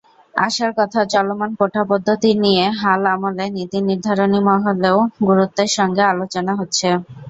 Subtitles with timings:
[0.33, 6.87] আশার কথা, চলমান কোটাপদ্ধতি নিয়ে হাল আমলে নীতিনির্ধারণী মহলেও গুরুত্বের সঙ্গে আলোচনা হচ্ছে।